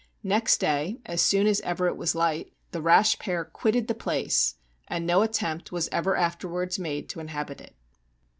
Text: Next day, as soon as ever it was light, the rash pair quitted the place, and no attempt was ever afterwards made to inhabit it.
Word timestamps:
Next 0.23 0.57
day, 0.57 0.99
as 1.05 1.21
soon 1.21 1.45
as 1.45 1.61
ever 1.61 1.85
it 1.85 1.95
was 1.95 2.15
light, 2.15 2.51
the 2.71 2.81
rash 2.81 3.19
pair 3.19 3.45
quitted 3.45 3.87
the 3.87 3.93
place, 3.93 4.55
and 4.87 5.05
no 5.05 5.21
attempt 5.21 5.71
was 5.71 5.87
ever 5.91 6.15
afterwards 6.15 6.79
made 6.79 7.07
to 7.09 7.19
inhabit 7.19 7.61
it. 7.61 7.75